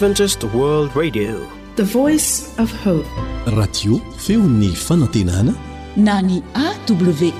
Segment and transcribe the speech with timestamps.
[0.00, 1.36] radio
[4.16, 5.52] feo ny fanantenana
[5.96, 7.30] na ny awrefa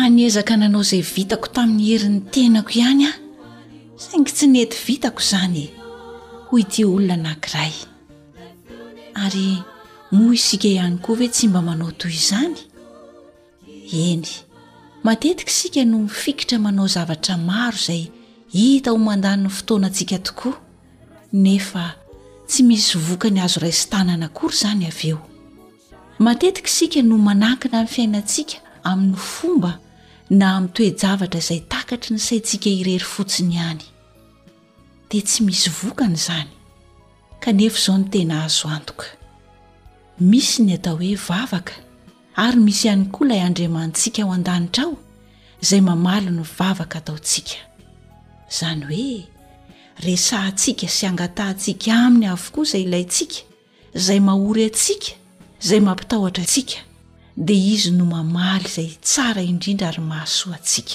[0.00, 3.10] aniezaka nanao izay vitako tamin'ny herin'ny tenako ihanya
[4.16, 5.68] ingy tsy ny ety vitako zany e.
[6.50, 7.72] hoy itio olona nankiray
[9.14, 9.62] ary
[10.10, 12.56] mo isika ihany koa ve tsy mba manao toy izany
[13.92, 14.28] eny
[15.06, 18.10] matetiky isika no mifikitra manao zavatra maro zay
[18.54, 20.58] hita ho mandanyny fotoanaantsika tokoa
[21.32, 21.86] nefa
[22.46, 25.18] tsy misy voka ny azo ray stanana kory zany av eo
[26.18, 29.72] matetiky isika no manakina amin'ny fiainantsika amin'ny fomba
[30.30, 33.89] na ami'ny toejavatra izay takatry ny saintsika irery fotsiny ihany
[35.10, 36.46] di tsy misy vokany izany
[37.42, 39.06] kanefa izao ny tena azo antoka
[40.30, 41.72] misy ny atao hoe vavaka
[42.42, 44.94] ary misy ihany koa ilay andriamanitsika ao an-danitra aho
[45.62, 47.56] izay mamaly no vavaka ataontsika
[48.58, 49.08] zany hoe
[50.06, 53.38] resantsika sy angatantsika aminy avokoa izay ilayntsika
[54.04, 55.10] zay mahory atsika
[55.62, 56.76] izay mampitahotra antsika
[57.46, 60.94] dia izy no mamaly izay tsara indrindra ary mahasoa antsika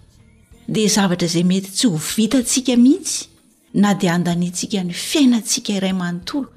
[0.73, 3.21] dia zavatra izay mety tsy ho vitantsika mihitsy
[3.81, 6.47] na dia andanintsika ny fiainantsika iray manontolo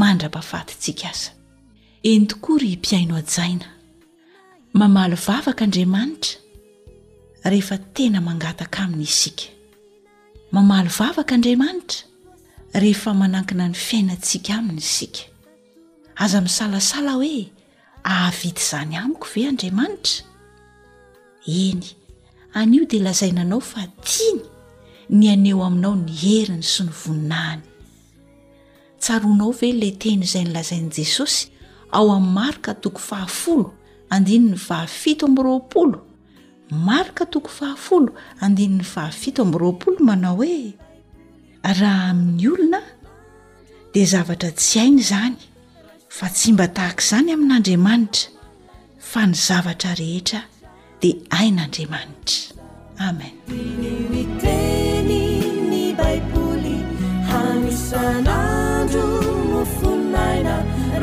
[0.00, 1.30] mandrapafatitsika aza
[2.10, 3.68] eny tokory mpiaino ajaina
[4.78, 6.32] mamalo vavaka andriamanitra
[7.52, 9.44] rehefa tena mangataka aminy isika
[10.54, 11.98] mamalo vavaka andriamanitra
[12.82, 15.22] rehefa manankina ny fiainantsika aminy isika
[16.22, 17.50] aza misalasala hoe
[18.04, 20.22] ahavita izany amiko ve andriamanitra
[21.66, 21.84] eny
[22.54, 24.42] an'io dia lazainanao fa tiany
[25.18, 27.62] ny aneo aminao ny heriny sy ny voninahany
[29.02, 31.48] tsaroanao ve la teny izay nylazain' jesosy
[31.98, 33.66] ao amin'ny marika toko fahafolo
[34.14, 35.98] andini'ny vahafito ambroapolo
[36.86, 38.10] marika toko fahafolo
[38.44, 40.60] andinn'ny vahafito ambroapolo manao hoe
[41.80, 42.80] raha amin'ny olona
[43.94, 45.36] dia zavatra tsy hainy izany
[46.16, 48.28] fa tsy mba tahaka izany amin'andriamanitra
[49.10, 50.40] fa ny zavatra rehetra
[51.30, 52.26] ainadimanc
[53.08, 55.20] amen iniwiteni
[55.68, 56.76] ni baibuli
[57.30, 59.06] hamisanadu
[59.52, 60.56] nufunnaina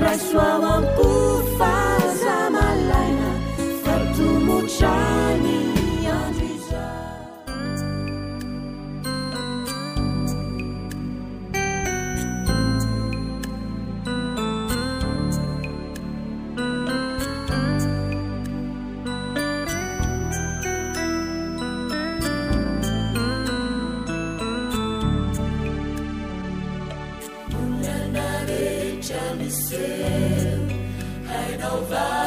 [0.04, 1.08] raswawamku
[1.58, 3.30] fazamalaina
[3.86, 5.11] hartumuca
[29.50, 29.80] 心
[31.28, 32.21] 还都白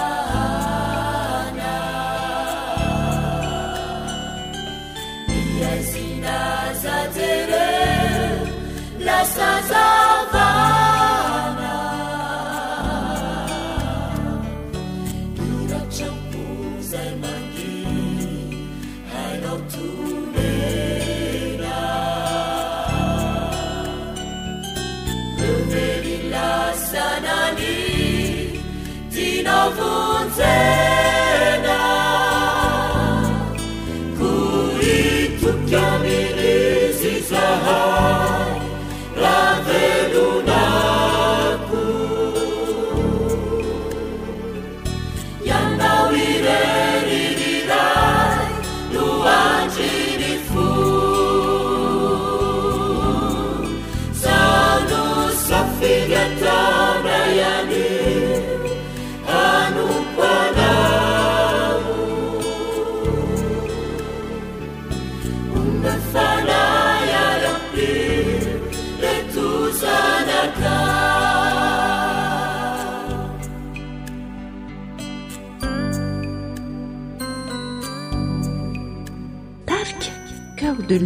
[80.96, 81.00] 在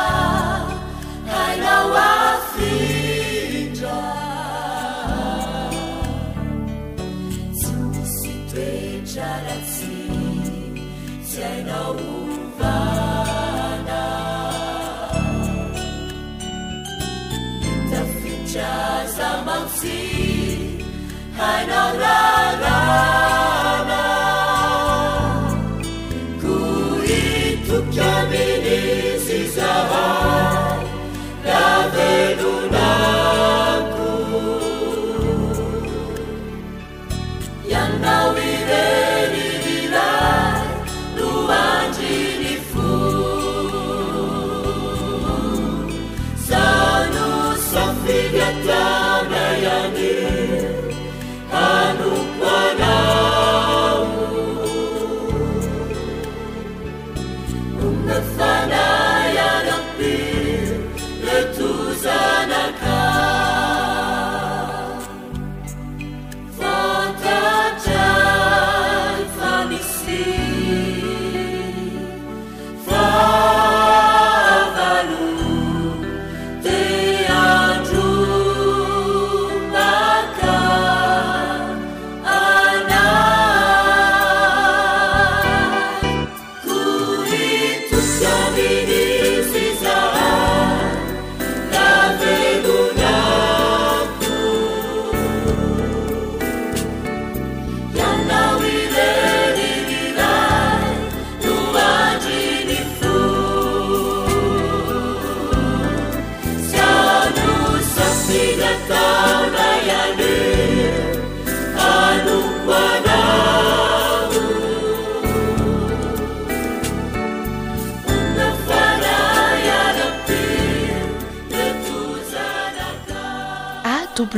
[21.38, 22.75] هنوران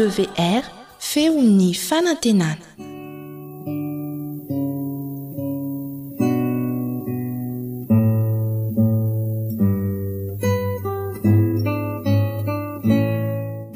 [0.06, 0.62] wr
[1.10, 2.66] feon'ny fanantenana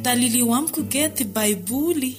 [0.05, 2.13] talilio amiko kety baiboly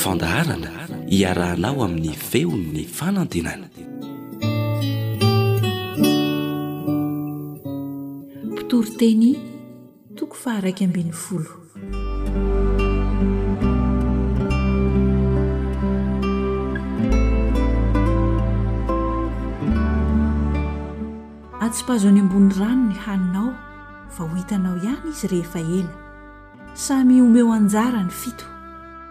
[0.00, 0.70] fandaharana
[1.14, 3.66] hiarahnao amin'ny feon'ny fanantenana
[8.56, 9.30] pitoroteny
[10.34, 10.82] fk
[21.60, 23.52] atsipazoany ambony rano ny haninao
[24.10, 25.90] fa ho hitanao ihany izy rehefa ela
[26.74, 28.46] samy omeo anjara ny fito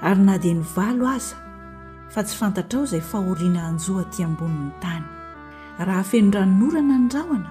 [0.01, 1.35] ary na dia nyvalo aza
[2.09, 5.05] fa tsy fantatrao izay fahoriana anjoa tỳ ambonin'ny tany
[5.87, 7.49] raha fenondranonorana nyrahoana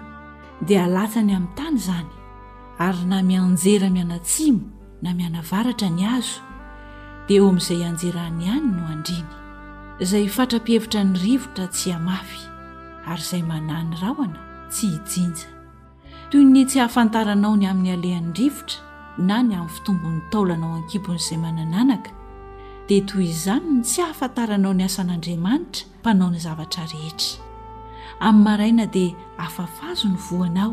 [0.66, 2.17] dia alatsany amin'ny tany izany
[2.78, 4.60] ary na mianjera mianatsimo
[5.02, 6.40] na mianavaratra ny azo
[7.26, 9.32] dia eo amin'izay anjerany ihany no andriny
[10.04, 12.40] izay fatrapihevitra ny rivotra tsy a mafy
[13.10, 14.38] ary izay manany rahoana
[14.72, 15.48] tsy hijinja
[16.30, 18.78] toy ny tsy hahafantaranao ny amin'ny alehan'ny rivotra
[19.28, 22.10] na ny amin'ny fitombon'ny taolanao ankibon'izay manananaka
[22.88, 27.30] dia toy izany no tsy hahafantaranao ny asan'andriamanitra mpanao ny zavatra rehetra
[28.26, 30.70] amin'ny maraina dia hafafazo ny voanao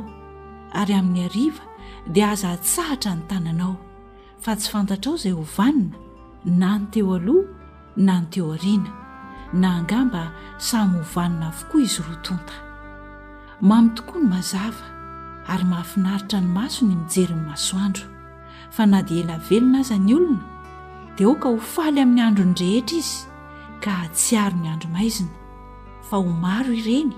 [0.79, 1.63] ary amin'ny ariva
[2.07, 3.75] dia aza atsahatra ny tananao
[4.43, 5.97] fa tsy fantatrao izay ho vanina
[6.45, 7.49] na ny teo aloha
[7.97, 8.91] na nyteo ariana
[9.53, 10.23] na angamba
[10.57, 12.53] samy hovanina avokoa izy roatonta
[13.61, 14.85] mamy tokoa ny mazava
[15.49, 18.05] ary mahafinaritra ny maso ny mijeryn'ny masoandro
[18.71, 20.43] fa na di ela velona aza ny olona
[21.17, 23.25] dia oka ho faly amin'ny andro ny rehetra izy
[23.81, 25.33] ka tsy aro ny andromaizina
[26.09, 27.17] fa ho maro ireny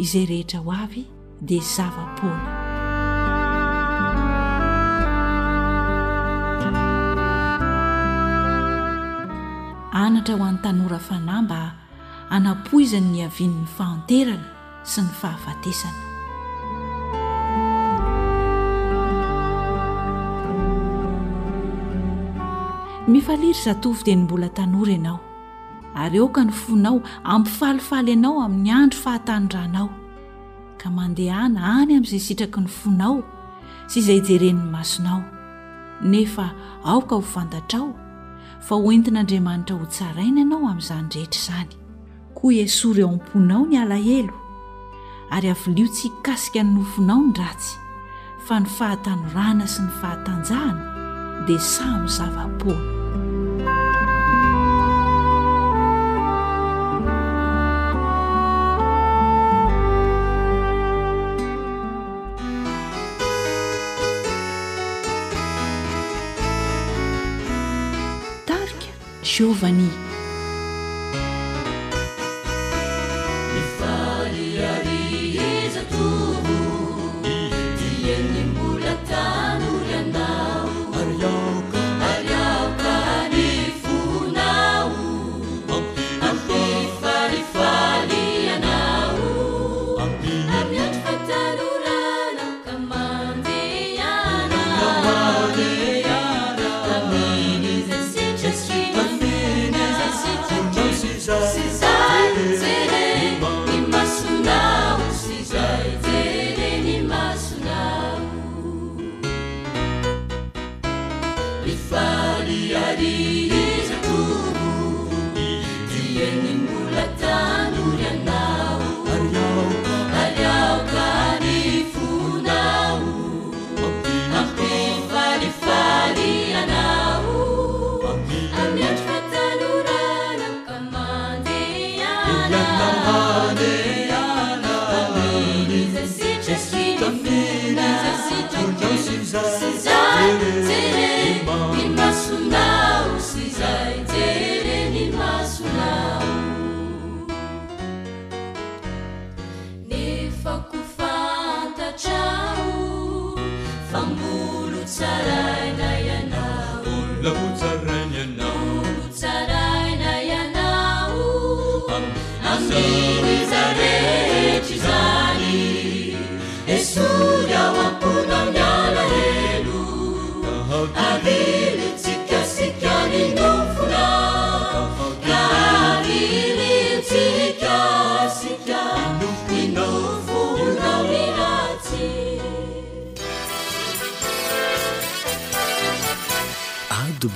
[0.00, 1.04] izay rehetra ho avy
[1.44, 2.63] dia zavapony
[10.06, 11.60] anatra ho an'ny tanora fanahy mba
[12.36, 14.48] anapoizanyny aviann'ny fahanterana
[14.90, 16.02] sy ny fahafatesana
[23.12, 25.18] mifaliry zatovy te ny mbola tanora ianao
[26.04, 26.98] ary ooka ny fonao
[27.36, 29.88] ampifalifaly ianao amin'ny andro fahatanydranao
[30.80, 33.16] ka mandeha ana any amin'izay sitraky ny fonao
[33.90, 35.20] sy izay jerenin'ny masonao
[36.10, 36.44] nefa
[36.90, 37.86] aoka ho fantatrao
[38.64, 41.70] fa hoentin'andriamanitra ho tsaraina ianao amin'izany rehetra izany
[42.38, 44.36] koa esory ao am-ponao ny alahelo
[45.36, 47.76] ary avolio tsy hkasika ny nofinao nydratsy
[48.46, 50.84] fa ny fahatanorana sy ny fahatanjahana
[51.46, 52.76] dia samy zavapo
[69.38, 69.88] شوفني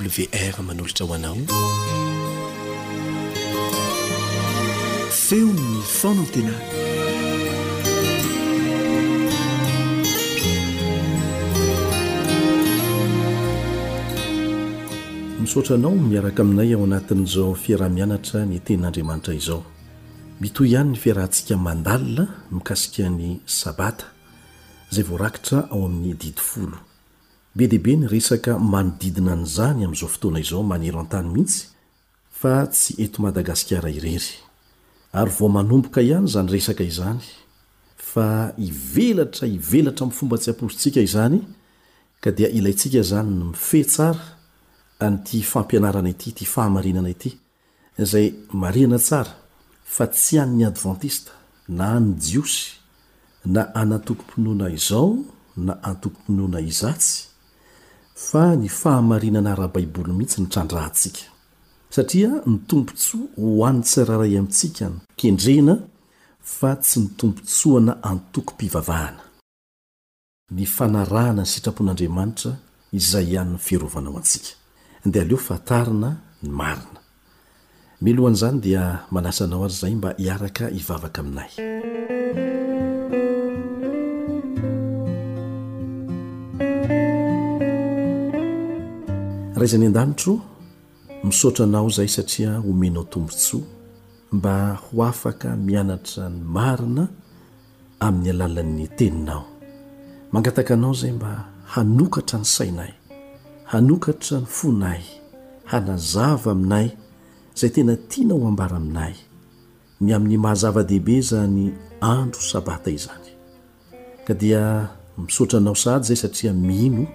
[0.09, 1.37] vear manolotra hoanao
[5.13, 6.55] feonny fonatena
[15.41, 19.63] misotra anao miaraka aminay ao anatin'izao fiarah-mianatra ny tenin'andriamanitra izao
[20.41, 24.05] mitoy ihany ny fiarahntsika mandalina mikasikany sabata
[24.95, 26.88] zay voa rakitra ao amin'ny didy folo
[27.57, 31.69] be deibe ny resaka manodidina n'zany am'izao fotoana izao manero atany mihitsy
[32.41, 34.19] fa tsy eo madagasikara irery
[35.13, 37.25] ary voaboka ihany zany resaka izanya
[38.59, 41.41] ivela iveltra fomba tsy aozitsika izany
[42.37, 43.87] dia ilayntsika zany mie
[44.99, 47.39] a nyty fampianaana ity thana ityy
[47.99, 48.99] a'nyanina
[50.91, 52.43] ay
[53.57, 55.19] iona aatokopnoana izao
[55.57, 57.28] na atokopinoana izaty
[58.27, 61.23] fa ny fahamarinana araha baiboly mihitsy nitrandrahantsika
[61.95, 65.75] satria ny tompontsoa hohantsiraray amintsika ny kendrena
[66.57, 69.23] fa tsy ny tompontsoana antokom-pivavahana
[70.57, 72.53] ny fanarahana ny sitrapon'andriamanitra
[72.99, 74.51] izay hany ny fiarovanao antsika
[75.13, 76.11] dia aleo fa tarina
[76.43, 77.01] ny marina
[78.03, 81.51] melo han'zany dia manasa anao ary zay mba hiaraka hivavaka aminay
[89.59, 90.39] krahaizany an-danitro
[91.25, 93.61] misaotranao zay satria omenao tombontsoa
[94.33, 97.09] mba ho afaka mianatra ny marina
[98.01, 99.45] amin'ny alalan'ny teninao
[100.33, 102.93] mangataka anao zay mba hanokatra ny sainay
[103.65, 105.03] hanokatra ny fonay
[105.65, 106.91] hanazava aminay
[107.55, 109.15] zay tena tiana ho ambara aminay
[110.01, 113.31] ny amin'ny mahazava-dehibe zany andro sabata izany
[114.27, 114.87] ka dia
[115.19, 117.07] misaotra anao sady zay satria mihino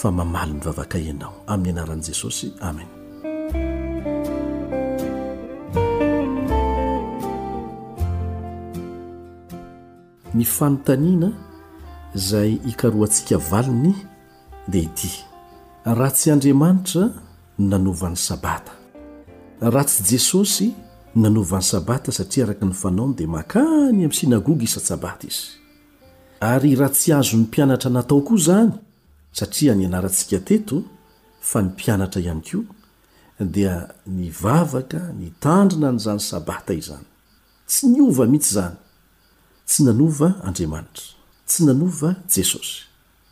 [0.00, 2.88] fa mamal ny vavakahianao amin'ny anaran' jesosy amen
[10.34, 11.28] ny fanontanina
[12.16, 13.92] izay hikaroaantsika valiny
[14.72, 15.10] dia ity
[15.98, 17.04] raha tsy andriamanitra
[17.70, 18.72] nanovan'ny sabata
[19.72, 20.66] raha tsy jesosy
[21.22, 25.44] nanovan'ny sabata satria araka ny fanaony dia makany ami'ny sinagoga isan'n- sabata izy
[26.52, 28.72] ary raha tsy azony mpianatra natao koa zany
[29.32, 30.82] satria ny anarantsika teto
[31.40, 32.64] fa ny mpianatra ihany koa
[33.54, 33.74] dia
[34.06, 37.06] ny vavaka nitandrina an'izany sabata izany
[37.68, 38.76] tsy niova mihitsy zany
[39.68, 41.04] tsy nanova andriamanitra
[41.48, 42.74] tsy nanova jesosy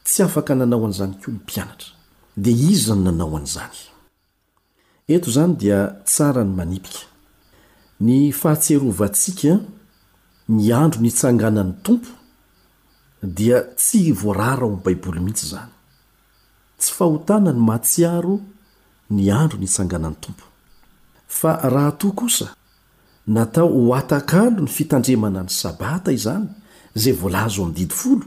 [0.04, 1.90] tsy afaka nanao an'izany ko ny mpianatra
[2.42, 3.78] de izy zany nanao an'izany
[5.14, 7.02] eto zany dia tsarany aika
[8.06, 9.52] ny fahatserovantsika
[10.56, 12.10] ny andro nitsanganan'ny tompo
[13.38, 15.72] dia tsy vorarao mn'baiboly mihitsy zany
[16.78, 18.36] tsy fahotana ny matsiaro
[19.16, 20.44] ny andro ny itsanganan'ny tompo
[21.38, 22.46] fa raha toa kosa
[23.34, 26.46] natao ho atakanlo ny fitandrimana ny sabata izany
[27.02, 28.26] zay volaazo am'didifolo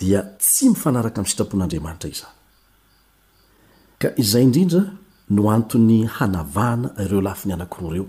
[0.00, 2.34] dia tsy mifanaraka amin'y sitrapon'andriamanitra izany
[4.00, 4.82] ka izay indrindra
[5.34, 8.06] no anton'ny hanavana ireo lafiny anankiro reo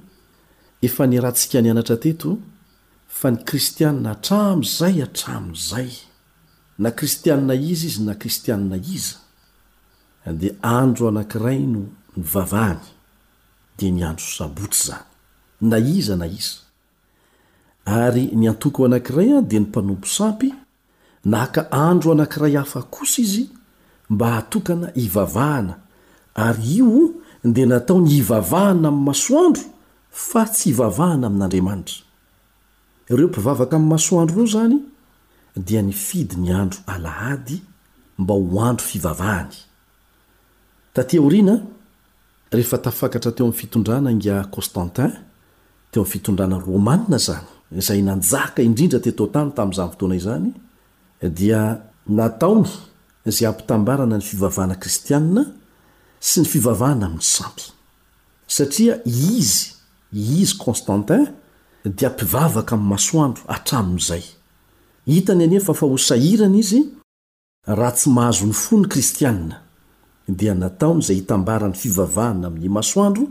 [0.87, 2.29] efa ny rantsika ny anatra teto
[3.17, 5.89] fa ny kristianna atram'izay atramin'izay
[6.83, 9.17] na kristianna iza izy na kristianina iza
[10.25, 11.81] de andro anankiray no
[12.17, 12.79] myvavahany
[13.77, 15.05] de ny andro sabotsy zany
[15.69, 16.57] na iza na iza
[17.85, 20.49] ary ny antoko o anankiray a de ny mpanompo sampy
[21.25, 23.49] nahaka andro anankiray hafa kosa izy
[24.09, 25.75] mba atokana ivavahana
[26.35, 27.11] ary io
[27.43, 29.63] de natao ny ivavahana am'y masoandro
[30.29, 32.01] fa tsy hivavahana amin'n'andriamanitra
[33.15, 34.77] reo mpivavaka ami'ny masoandro reo zany
[35.67, 37.57] dia ny fidy ny andro alahady
[38.19, 39.57] mba ho andro fivavahany
[41.03, 41.59] tioriana
[42.53, 45.11] rehefa tafakatra teo amin'y fitondranangia constantin
[45.91, 47.45] teo aminy fitondranany romana zany
[47.87, 50.49] zay nanjaka indrindra tetoantany tamin'izany fotoana izany
[51.37, 51.61] dia
[52.19, 52.67] nataony
[53.35, 55.43] zay ampitambarana ny fivavahana kristianna
[56.27, 57.65] sy ny fivavahna amin'ny sampy
[58.55, 58.93] satria
[59.39, 59.65] izy
[60.41, 61.23] izy constantin
[61.97, 64.23] dia mpivavaka ami'nymasoandro atramin'izay
[65.15, 66.79] hitany anefa fa hosahirana izy
[67.77, 69.68] raha tsy mahazon'ny fony kristianna
[70.35, 73.27] dia nataony zay hitambarany fivavahana ami'ny masoandro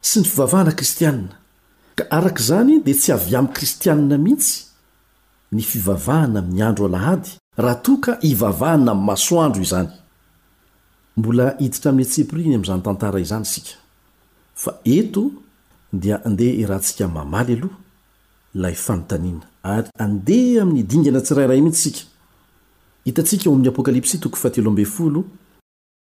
[0.00, 1.34] sy ny fivavahana kristianna
[1.96, 4.66] ka arak' zany di tsy avy am'y kristianna mihitsy
[5.52, 9.88] ny fivavahana mi'y andro alahady raha toa ka hivavahana amy masoandro izany
[11.16, 13.72] mbola ititra miy atsepriny am'zany tantara izany isika
[14.68, 15.22] a eto
[15.92, 17.78] dia andeha irahantsika mamaly aloha
[18.62, 22.00] lay fanontaniana ary andeha amin'nydingana tsirairay mihitssika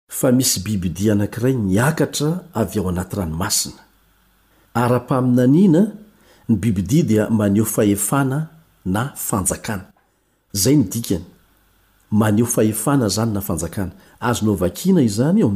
[0.09, 3.81] fa misy bibidia anakiray niakatra avy ao anaty ranomasina
[4.75, 5.93] ara-paminanina
[6.49, 8.49] ny bibidi dia maneho fahefana
[8.85, 9.85] na fanjakana
[10.53, 11.25] zay nidikany
[12.11, 15.53] maneho fahefana zany na fanjakana azono vakina izany o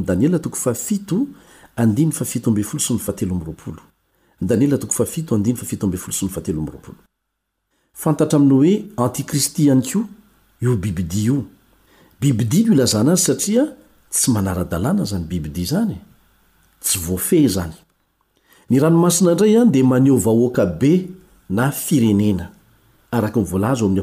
[7.93, 10.05] fantatra aminy hoe antikristy iany ko
[10.61, 11.45] io bibidi io
[12.21, 13.75] bibidi no ilazana azy satria
[14.11, 15.97] tsy manara dalàna zany bibidỳ zany
[16.83, 17.73] tsy voafe zany
[18.69, 20.93] nyranomasina ndray any dia maneho vahoaka be
[21.49, 22.45] na firenena
[23.11, 23.99] araka nivolazo oamiy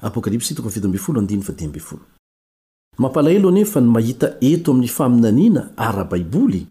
[0.00, 1.80] apokalpsy ny
[2.98, 6.66] mampalahelo anie fa ny mahita eto amiy faminanina ara baiboly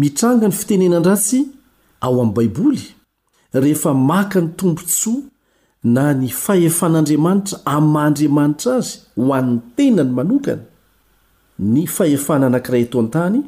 [0.00, 1.40] mitranga ny fitenenan-dratsy
[2.00, 2.82] ao amin'y baiboly
[3.62, 5.20] rehefa maka ny tompontsoa
[5.94, 10.60] na ny fahefan'andriamanitra amandriamanitra azy ho an'ny tenany manokany
[11.74, 13.38] ny fahefana anankiray eto n-tany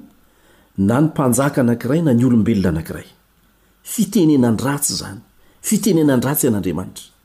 [0.88, 3.04] na ny mpanjaka anankiray na ny olombelona anankiray
[3.94, 5.20] fitenenandratsy zany
[5.68, 7.22] fitenenandratsy an'andriamanitraz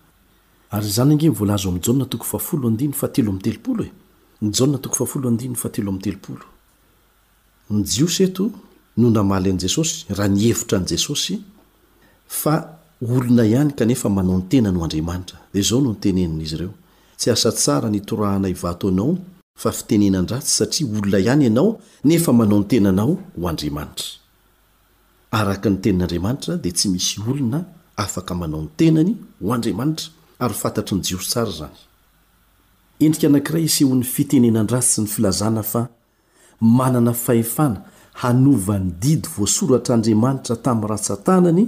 [4.39, 4.51] y
[7.83, 8.51] jios eto
[8.97, 11.41] no namaly an' jesosy raha nihevitra an' jesosy
[12.27, 16.73] fa olona ihany kanefa manao ny tenany ho andriamanitra de zao no nitenenina izy ireo
[17.17, 19.17] tsy asa tsara nitorahana ivato anao
[19.59, 24.05] fa fitenenan-dratsy satria olona ihany ianao nefa manao ny tenanao ho andriamanitra
[25.31, 27.65] araky ny tenin'andriamanitra dea tsy misy olona
[27.97, 30.07] afaka manao ny tenany ho andriamanitra
[30.39, 31.79] ary fantatry ny jiosy tsara zany
[33.05, 35.81] endrika anankiray isehon'ny fitenenan-dra sy ny filazana fa
[36.61, 37.81] manana fahefana
[38.23, 41.65] hanovany didy voasoratr'andriamanitra tamin'ny ratsan-tanany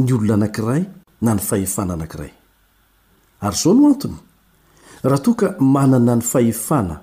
[0.00, 0.82] ny olona anankiray
[1.26, 2.32] na ny fahefana anankiray
[3.46, 4.16] ary zao no antony
[5.10, 6.96] raha toaka manana ny fahefana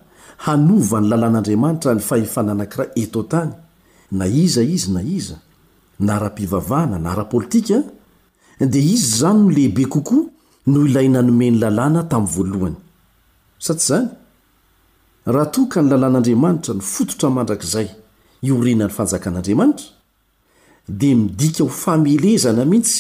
[0.48, 3.52] hanova ny lalàn'andriamanitra ny fahefana anankiray eto tany
[4.12, 5.38] na iza izy na iza
[6.00, 7.78] na raha-mpivavana na raha-politika
[8.60, 10.24] dia izy zany no lehibe kokoa
[10.72, 12.78] no ilay nanomeny lalàna tamin'ny voalohany
[13.66, 14.10] sa tsy zany
[15.34, 17.88] raha toaka ny lalàn'andriamanitra ny fototra mandrakizay
[18.48, 19.88] iorenan'ny fanjakan'andriamanitra
[21.00, 23.00] dia midika ho famelezana mihitsy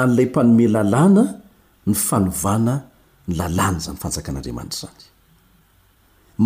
[0.00, 1.22] an'ilay mpanome lalàna
[1.88, 2.74] ny fanovana
[3.28, 5.02] ny lalàna zany fanjakan'andriamanitra zany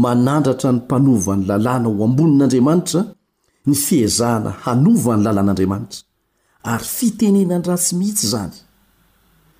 [0.04, 3.00] manandratra ny mpanova n'ny lalàna ho ambonin'andriamanitra
[3.68, 6.00] ny fiezahana hanovan'ny lalàn'andriamanitra
[6.72, 8.56] ary fitenenany ratsy mihitsy zany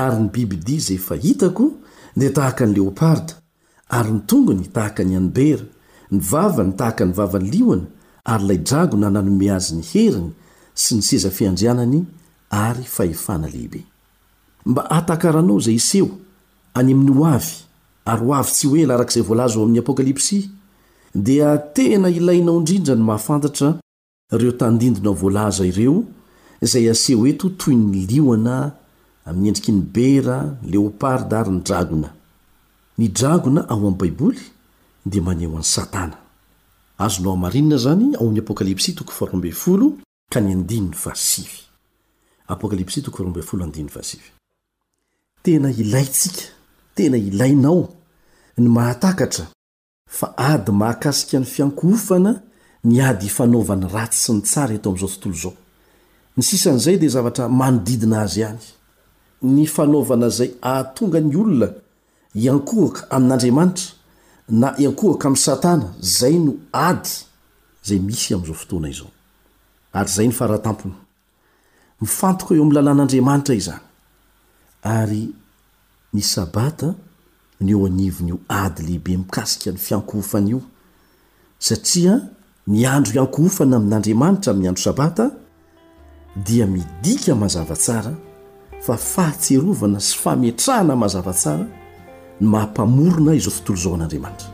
[0.05, 1.73] ary ny bibidi zay fa hitako
[2.17, 3.35] dia tahaka ny leoparda
[3.93, 5.65] ary nytongony tahaka ny anobera
[6.11, 7.85] nivava ny tahaka nyvavany lioana
[8.25, 10.31] ary layrago nananomey azy ny heriny
[10.75, 12.07] sy niseza fiandrianany
[12.51, 13.85] ary fahefana lehibe
[14.67, 16.09] mba atakaranao zay iseho
[16.75, 17.53] anyaminy ho avy
[18.09, 20.49] ary ho avy tsy ho ela arakazay voalazo o amin'ny apokalypsy
[21.15, 23.79] dia tena ilainao indrindra ny mahafantatra
[24.31, 26.05] reo tandindonao voalaza ireo
[26.63, 28.77] zay ase o eto toy nylioana
[29.25, 32.11] aminyendriky nybera leopardaary ny dragona
[32.99, 34.41] ny dragona ao am baiboly
[35.07, 36.19] di man oany satana
[45.43, 46.43] tena ilaintsika
[46.95, 47.89] tena ilainao
[48.59, 49.47] ny mahatakatra
[50.19, 52.43] fa ady mahakasika n'ny fiankohofana
[52.85, 55.53] ny ady ifanaovany ratsy sy ny tsara eto am'izao tontolo zao
[56.37, 58.63] ny sisan'izay de zavatra manodidina azy hany
[59.43, 61.69] ny fanaovana zay ahatonga ny olona
[62.45, 63.85] iankohaka amin'n'andriamanitra
[64.61, 65.87] na iankohaka amin'ny satana
[66.19, 66.53] zay no
[66.87, 67.09] ady
[67.87, 70.93] zay misy am'zaotoana iaoyzaynyraapny
[72.01, 73.81] mifantok eo am lalàn'andriamanitra izany
[74.83, 75.23] ary
[76.15, 76.89] ny sabata
[77.63, 80.61] neo anivon'io ady lehibe mikasika ny fiankofana io
[81.67, 82.15] satria
[82.67, 85.31] ny andro iankoofana amin'andriamanitra mi'ny andro sabata
[86.37, 88.13] dia midika mazava tsara
[88.85, 91.65] fa fahatserovana sy fametrahana mazava tsara
[92.41, 94.51] ny mahampamorona izao tontolo zao an'andriamanitra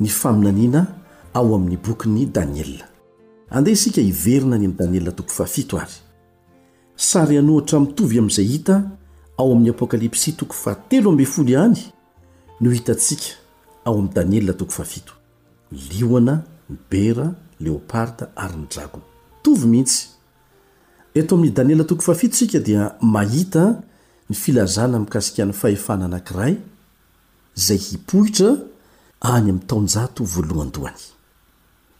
[0.00, 0.86] ny faminaniana
[1.34, 2.84] ao amin'ny bokyny daniela
[3.50, 5.96] andeha isika hiverina ny amin'ny daniela toko fafit ary
[6.96, 8.82] sary anohatra mitovy amin'izay hita
[9.38, 11.56] ao amin'ny apokalipsi toko fateloflay
[12.60, 13.36] no hitantsika
[13.84, 15.04] ao amin'ny daniela tokofafit
[15.72, 19.04] lioana ny bera leoparda ary ny dragona
[19.42, 20.13] tovy mihitsy
[21.14, 22.82] eto amin'i daniela tokofafsika dia
[23.14, 23.64] mahita
[24.30, 26.54] ny filazana mikasikan'ny faefana anankiray
[27.64, 28.50] zay hipohitra
[29.34, 31.02] any ami'ntaonjato voalohan-dohany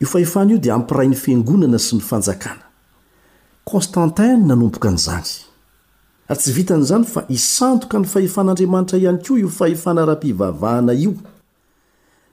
[0.02, 2.66] io faefana io dia hampirai 'ny fingonana sy ny fanjakana
[3.70, 5.30] konstanti ny nanompoka an'izany
[6.28, 11.12] ary tsy vitan'izany fa hisantoka ny fahefan'andriamanitra ihany koa io fahefana raha-pivavahana io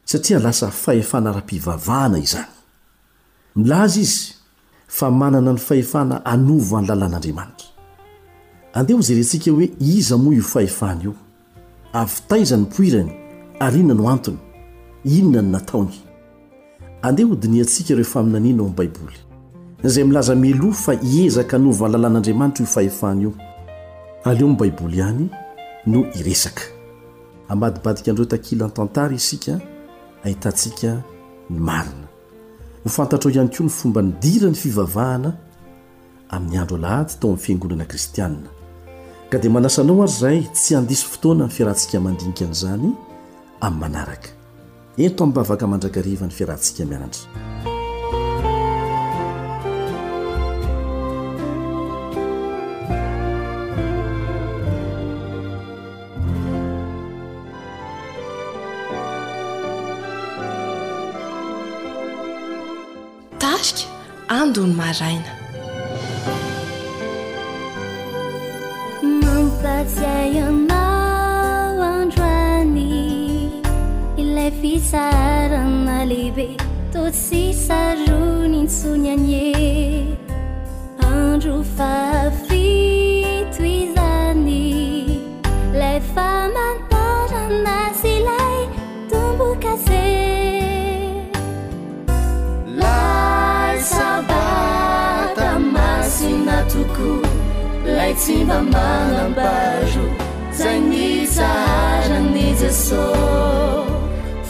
[0.10, 2.50] satria lasa fahefanara-pivavahana izany
[3.56, 4.41] milaaza izy
[4.92, 7.68] fa manana ny fahefana anovany lalàn'andriamanitra
[8.80, 11.14] andeho zay re ntsika hoe iza moa io fahefahana io
[11.94, 13.12] avitaizany mpoirany
[13.60, 14.38] ary inona no antony
[15.06, 15.94] inona ny nataony
[17.02, 19.18] andeho dini antsika ireoefa minaniana mn'n baiboly
[19.84, 23.34] izay milaza melo fa hiezaka anovany lalàn'andriamanitra io fahefahana io
[24.24, 25.28] aleeo amn' baiboly ihany
[25.86, 26.64] no iresaka
[27.48, 29.60] amadibadika ndro takila ny tantara isika
[30.24, 31.02] ahitantsika
[31.50, 32.01] ny mariny
[32.84, 35.32] ho fantatra ao ihany koa ny fomba nydira ny fivavahana
[36.30, 38.50] amin'ny andro lahty tao amin'ny fiangonana kristianna
[39.30, 42.90] ka dia manasanao ary zay tsy andisy fotoana n fiarantsika mandinika anaizany
[43.62, 44.30] amin'ny manaraka
[44.98, 47.30] ento aminbavaka mandrakariva ny fiarantsika mianadra
[64.56, 65.32] dony maraina
[69.24, 72.26] mampasi ay anao andro
[72.60, 72.90] any
[74.24, 76.48] ilay fitsarana lehibe
[76.94, 79.34] tosisaronyntsony any
[79.72, 79.74] e
[81.10, 82.34] andro fav
[98.22, 100.04] sy mba manambaro
[100.54, 103.06] za ny sarany jeso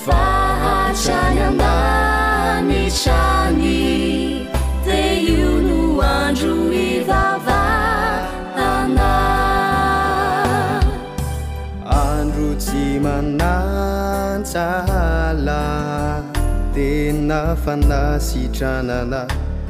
[0.06, 4.44] vahasany anami trany
[4.84, 9.16] de io no andro mivavanana
[11.88, 15.64] andro tsy manantsahla
[16.76, 19.24] tena fanasitranana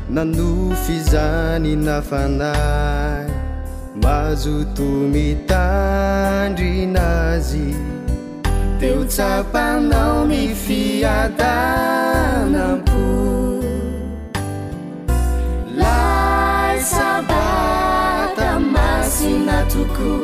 [0.10, 3.41] nanofy zanynafanay
[3.96, 7.76] mazo tomitandrinazy
[8.80, 12.82] teo tsapanao mi fiadanampo
[15.82, 20.20] lai sabata masinatoko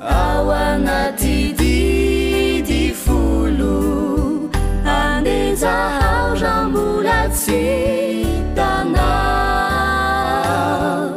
[0.00, 4.48] ao anadididy folo
[4.84, 11.14] anezahao ra mbolatsi tanao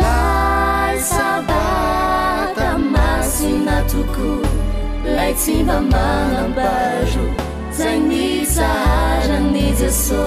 [0.00, 4.36] lai sabata masinatoko
[5.16, 7.24] lay tsimba manambaro
[7.78, 10.22] zay ny saharanni jeso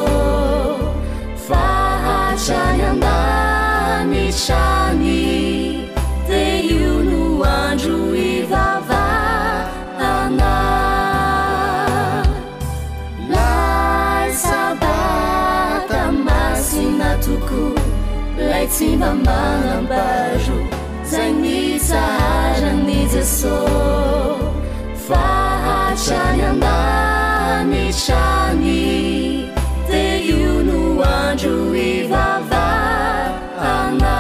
[1.48, 5.63] fahatrahy andani rany
[18.76, 20.58] tsy mba manambaro
[21.10, 21.58] zay ny
[21.90, 24.40] saranny jesos
[25.08, 28.80] faatrany andany trany
[29.90, 30.80] de io no
[31.20, 31.56] andro
[31.92, 32.68] ivava
[33.76, 34.16] ana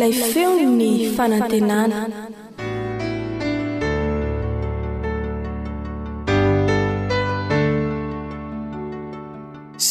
[0.00, 2.00] lay feony ny fanantenana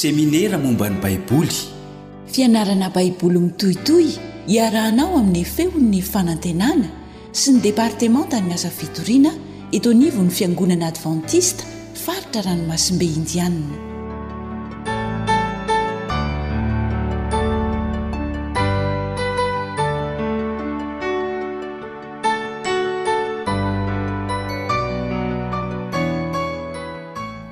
[0.01, 1.57] seminera momba ny baiboly
[2.33, 4.07] fianarana baiboly mitohitoy
[4.49, 6.89] hiarahanao amin'ny efehon'ny fanantenana
[7.41, 9.35] sy ny departemant tany asa fitoriana
[9.77, 11.69] eto nivo n'ny fiangonana advantista
[12.05, 13.90] faritra rano masimbe indianna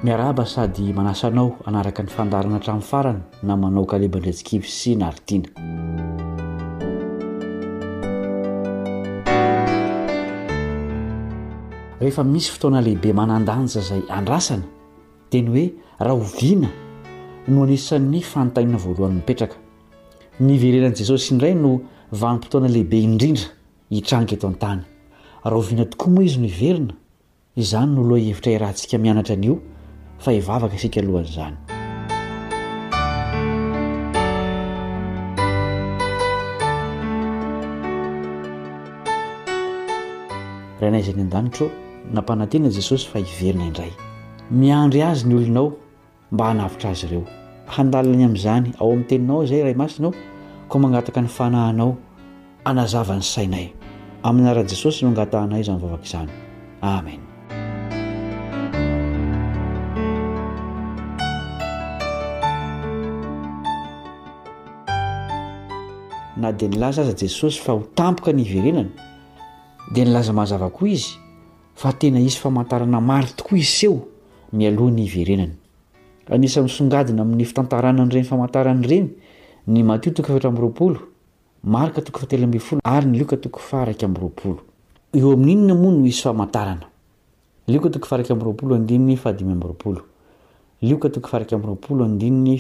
[0.10, 5.46] miaraba sady manasanao anaraka ny fandarana hatramin'ny farany na manao kalebandretsikivy sy naritiana
[12.02, 14.66] rehefa misy fotoana lehibe manandanja zay andrasana
[15.32, 15.66] teny hoe
[16.04, 16.70] raha oviana
[17.52, 19.58] no anisan'ny fanotainina voalohan'ny mipetraka
[20.48, 21.72] niverenan'i jesosy indray no
[22.22, 23.48] vanimpotoana lehibe indrindra
[23.96, 24.82] hitraniga eto an-tany
[25.50, 26.94] raha oviana tokoa moa izy no iverina
[27.62, 29.56] izany no loha hevitra y raha ntsika mianatra anio
[30.26, 31.56] fa hivavaka e asika alohan' zany
[40.82, 41.68] rahainaizaany an-danitro
[42.16, 43.92] nampanatiana jesosy fa hiverina indray
[44.62, 45.68] miandry azy ny olonao
[46.32, 47.24] mba hanavitra azy ireo
[47.76, 50.12] handalany amn'izany ao amin'ny teninao zay ray masinao
[50.70, 51.92] ko mangataka ny fanahanao
[52.70, 53.68] anazavany sainay
[54.28, 56.32] aminaran jesosy no angatahanay za nvavaka izany
[56.82, 57.29] amen
[66.40, 68.90] na de nilaza aza jesosy fa ho tampoka ny iverenana
[69.94, 71.18] de nylaza mahazava koa izy
[71.76, 74.00] fa tena isy famantarana mary tokoa iseo
[74.54, 75.50] miohanyie
[77.14, 79.08] naami'y fitantananyreny famantaranyreny
[79.68, 81.00] ny matotor
[81.64, 82.12] markato
[82.84, 86.22] aryny likato faraky mrooloeoam'innamono iy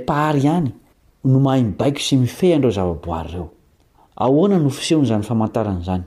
[2.71, 3.51] zvoa
[4.53, 6.05] eonoseon'za famantaran' zany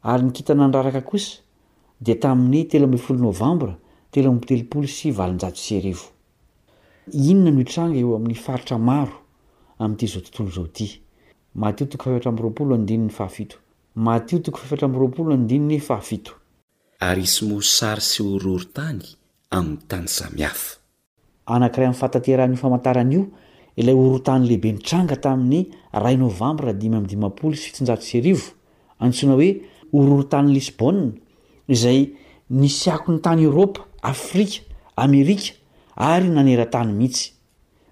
[0.10, 1.41] ary nykitanandraraka kosa
[2.06, 3.74] de tamin'ny telo am folo novambra
[4.13, 9.10] telo mitelopoly sy valinjaty srivoinon ntranga eoam'ny farira mao
[9.84, 10.89] amtyao tontoloaoy
[17.12, 19.02] rrosysyoortany
[19.58, 19.78] amny
[22.82, 23.26] tany iao
[23.82, 25.62] ilay orotany lehibe nitranga tamin'ny
[26.04, 29.50] ray novambra dimymdimapoly sy nat sioasinaoe
[29.93, 31.10] ororontany lisbôa
[31.67, 32.13] izay
[32.49, 34.62] ny sy ako ny tany eropa afrika
[34.97, 35.54] amerika
[35.95, 37.34] ary nanerantany mihitsy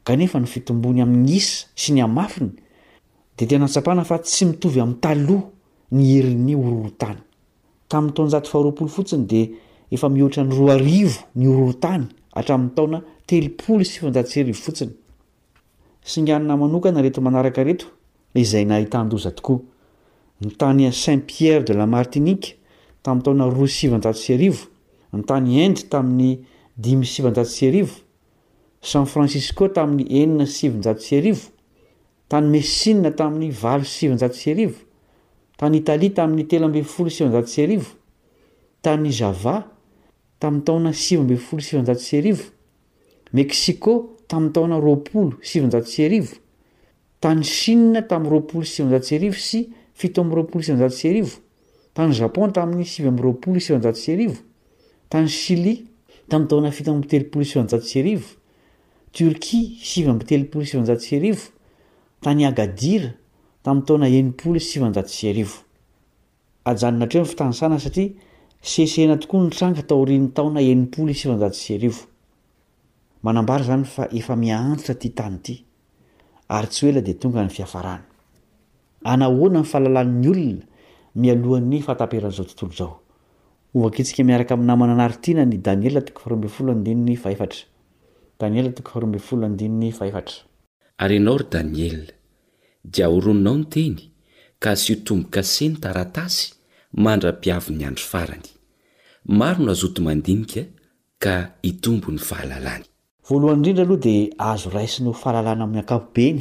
[0.03, 2.51] kanefa ny fitombony amin'ny isa sy ny amafiny
[3.37, 5.43] de tena atsapana fa tsy mitovy am'y taloha
[5.91, 7.19] ny herin'ny ororontany
[7.89, 9.41] tamtonjaty faharoapolo fotsiny de
[9.91, 17.85] efa mihoatra ny roa arivo ny ororotany a'y taonateoolo sivnjat srivo fotsinysngannamanokana reto manaraka reto
[18.35, 19.59] izay nahitandoza tokoa
[20.41, 22.49] ny tany saint pierre de la martinike
[23.03, 24.63] tamn'y taona ro sivnjato syarivo
[25.13, 26.37] ny tany indy tamin'ny
[26.77, 27.93] dimy sivnjato syarivo
[28.81, 31.47] san francisco tamin'ny enina sivnjato syarivo
[32.29, 34.71] tany mesina tamin'ny val sivnja sio
[35.59, 37.89] tanyitalia tamn'ny telobefolo sivnjat syarivo
[38.83, 39.76] tany zava
[40.39, 42.43] tami'y taona sivymbefolo sivanjato searivo
[43.33, 46.35] mesico tam'y taona ropolo sivnjato srivo
[47.21, 51.25] tany shina tamn'y ropolo sivjt srivo sy fito m roolo sjt sio
[51.97, 54.33] tany japon tam'ny sivyamroolosij sio
[55.09, 55.85] tany shilia
[56.29, 58.29] tam'y taona fito mtelopolo sivnjato syarivo
[59.11, 61.49] turkia sivy am telopolo sivanjato syarivo
[62.21, 63.13] tany agadira
[63.65, 65.65] tamn'y taona enipolo sivanjato serivo
[66.67, 68.09] ajanonatreo ny fitanysana satria
[68.61, 72.01] sesena tokoa nitrangy taooriny taona enimpoly is fandaty srivo
[73.23, 75.55] manambary zany fa efa mianotra ty tany ity
[76.49, 78.01] ary tsy el d tonga ny fihafara
[79.03, 80.63] nahoana nyfahalalan'ny olona
[81.21, 82.91] mialohan'ny fahataperan'zao tontolozao
[83.81, 86.01] oakitsika miaraka aminamananari tiana ny daniel
[90.99, 92.05] ranaory daniela
[92.93, 93.95] diaoroninao nyteny
[94.59, 96.56] ka sy otomboka sy ny taratasy
[97.05, 98.41] mandrapiavo ny andro farany
[99.39, 100.61] maro no azoto mandinika
[101.23, 101.33] ka
[101.69, 102.81] itombo ny fahalalany
[103.27, 104.07] valohan'drindra alohad
[104.51, 106.39] azo raisinyho fahalalana amin'ny akapobeny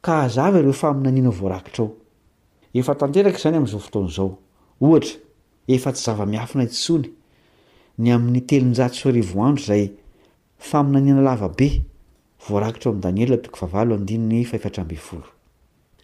[0.02, 1.92] ka zava ireo faminanina voarakitraao
[2.74, 4.30] efa tanteraky zany am'zao fotaon'zao
[4.82, 5.10] ohatra
[5.68, 7.08] efa tsy zava-miafina tsony
[7.98, 10.84] ny am'nytelonaiaoyinnaoa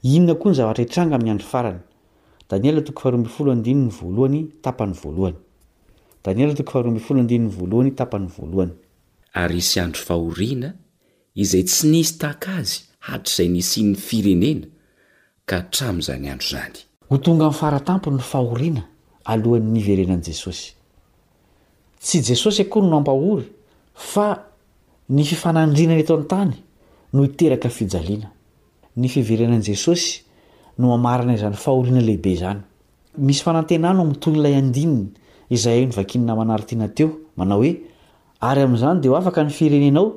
[0.03, 3.89] ny zvatra itranga my andro faranydaieoo aoy oyany voloanyto
[6.29, 6.95] ahrooloiny
[7.57, 8.71] vloany tapany voaloany
[9.35, 10.69] ary sy andro fahoriana
[11.43, 14.65] izay tsy nisy taaka azy hatr'izay nisin'ny firenena
[15.47, 16.75] ka hatramo'zany andro zany
[17.11, 18.83] ho tonga m'y faratampo ny fahoriana
[19.31, 20.67] alohany nyiverenan' jesosy
[22.05, 23.43] tsy jesosy akory no hampahory
[24.11, 24.27] fa
[25.15, 26.53] ny fifanandrinany eto antany
[27.13, 28.29] no iteraka fijaliana
[28.99, 30.11] ny fiverenan'ijesosy
[30.79, 32.61] no amarana izany fahoriana lehibe zany
[33.25, 35.03] misy fanantenano ami'toy nyilay andininy
[35.55, 37.09] izay no vakinyna manary tianateo
[37.39, 37.73] manao hoe
[38.41, 40.15] ary am'izany deaho afaka ny firenenao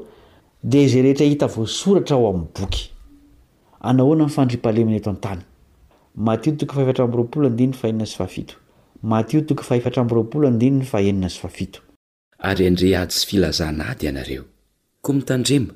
[0.62, 2.90] dia za rehetra hita voasoratra ao am boky
[3.80, 5.42] anao myfandripalemna etoat
[12.40, 14.44] ary andre ady sy filazanaady ianareo
[15.02, 15.74] koa mitandrema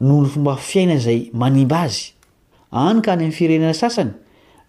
[0.00, 2.06] noho ny fomba fiaina izay manimba azy
[2.70, 4.12] anyka any ami'ny firenena sasany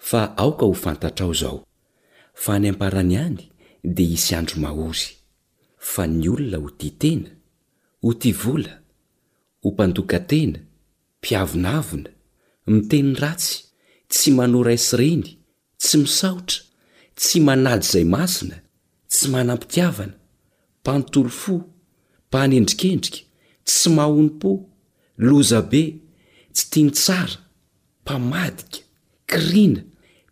[0.00, 1.58] fa aoka ho fantatrao izao
[2.44, 3.36] fa ny amparany iany
[3.94, 5.10] dia hisy andro mahory
[5.92, 7.28] fa ny olona ho ty tena
[8.02, 8.74] ho ty vola
[9.62, 10.58] ho mpandokatena
[11.18, 12.08] mpiavonavona
[12.72, 13.54] mitenin'n ratsy
[14.12, 15.26] tsy manoraisy reny
[15.82, 16.60] tsy misahotra
[17.18, 18.56] tsy manajy izay masina
[19.12, 20.16] tsy manampitiavana
[20.80, 21.54] mpanontolofo
[22.28, 23.20] mpanendrikendrika
[23.68, 24.50] tsy mahonom-po
[25.28, 25.82] lozabe
[26.54, 27.36] tsy tianytsara
[28.02, 28.78] mpamadika
[29.30, 29.82] kirina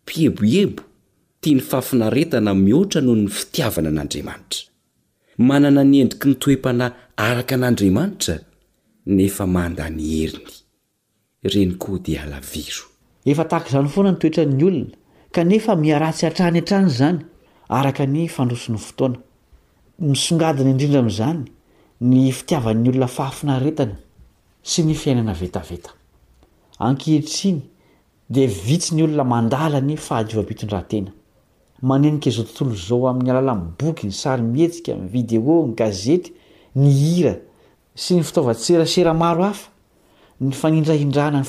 [0.09, 0.83] pieboebo
[1.43, 4.65] tia ny fahafinaretana mihoatra noho ny fitiavana an'andriamanitra
[5.49, 6.87] manana nyendriky ny toem-pana
[7.29, 8.37] araka an'andriamanitra
[9.17, 10.55] nefa mandany heriny
[11.53, 12.85] reny koa dia alaviro
[13.33, 14.87] efa tahakaizany foana ny toetran'ny olona
[15.37, 17.21] kanefa miaratsy hatrany an-trany zany
[17.79, 19.17] araka ny fandrosony fotoana
[20.11, 21.41] misongadina indrindra amin'izany
[22.11, 23.97] ny fitiavan'ny olona fahafinaretana
[24.71, 25.91] sy ny fiainana vetaveta
[26.89, 27.61] ankehiitriny
[28.31, 31.11] devitsy ny olona mandalany fahaovapitondrahatena
[31.89, 36.33] manenika zao tontolo zao amn'ny alalanyboky ny sarymietsika y video ny gazety
[36.77, 37.27] ny hir
[37.97, 39.69] sy ny fitaovatserasera maro hafa
[40.41, 41.41] ny fanidraidrana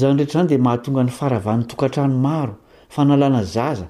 [0.00, 2.54] ny ijade mahatonga ny faravahnytokantrano maro
[2.88, 3.86] fanana zaza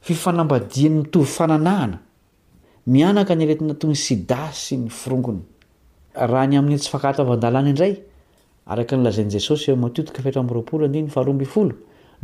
[0.00, 1.98] fifanambadiany mitovy fananahana
[2.86, 4.90] mianak ny aretinatoy sia sy ny
[6.16, 7.94] onyya'ytsyhtoada iy
[8.72, 11.74] araky nylazainy jesosy matiotiky ihtramboroapolo andinyny faharomby folo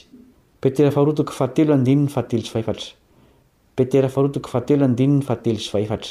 [0.62, 2.74] petera farotoko fatelo adinyny atelo saetra
[3.78, 6.10] peteraarotok ahtelo adinyny atelo sy faetra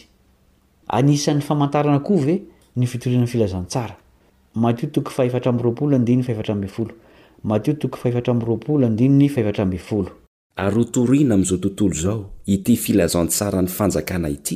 [0.97, 2.35] anisan'ny famantarana koa ve
[2.79, 3.95] ny fitorinany filazantsara
[10.63, 12.19] ary o toriana am'izao tontolo izao
[12.53, 14.55] ity filazantsara ny fanjakana ity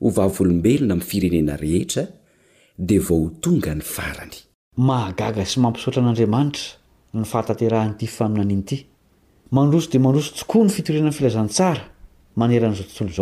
[0.00, 2.04] ho vavolombelona ami firenena rehetra
[2.86, 4.36] dia vaoho tonga ny farany
[4.88, 6.80] maagaga sy mampisotra n'andriamanitra
[7.14, 8.76] ny faatateraha ny tifa aminaniny ity
[9.52, 11.82] mandroso de mandroso tsokoa ny fitorina ny filazantsara
[12.40, 13.12] maneran'zao ttolo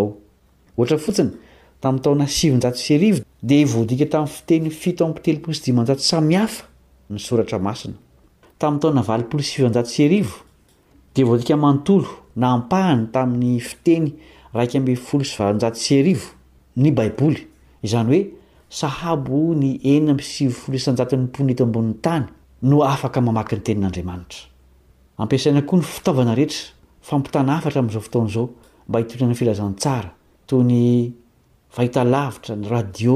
[12.39, 14.13] zaofotnytayohaytamn'ny fiteny
[14.55, 16.27] raikyamfolo svaanjat sivo
[16.77, 17.41] ny baiboly
[17.85, 18.23] izany hoe
[18.69, 22.27] sahabo ny enina msiolo sanjatnyponeto ambonn'ny tany
[22.63, 24.39] no afaka mamaky ny tenin'andriamanitra
[25.19, 28.49] ampiasaina koa ny fitaovana rehetra fampitana afata amin'izao fotaonazao
[28.89, 30.11] mba hitorinany filazantsara
[30.47, 31.13] tony
[31.77, 33.07] ahitalavitra ny radi